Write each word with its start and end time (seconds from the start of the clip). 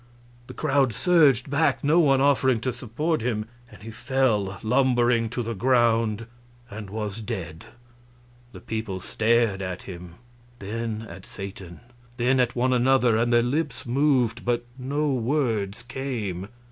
The 0.47 0.55
crowd 0.55 0.95
surged 0.95 1.47
back, 1.47 1.83
no 1.83 1.99
one 1.99 2.21
offering 2.21 2.59
to 2.61 2.73
support 2.73 3.21
him, 3.21 3.45
and 3.71 3.83
he 3.83 3.91
fell 3.91 4.57
lumbering 4.63 5.29
to 5.29 5.43
the 5.43 5.53
ground 5.53 6.25
and 6.71 6.89
was 6.89 7.21
dead. 7.21 7.65
The 8.51 8.61
people 8.61 8.99
stared 8.99 9.61
at 9.61 9.83
him, 9.83 10.15
then 10.57 11.03
at 11.07 11.23
Satan, 11.23 11.81
then 12.17 12.39
at 12.39 12.55
one 12.55 12.73
another; 12.73 13.15
and 13.15 13.31
their 13.31 13.43
lips 13.43 13.85
moved, 13.85 14.43
but 14.43 14.65
no 14.79 15.11
words 15.13 15.83
came. 15.83 16.47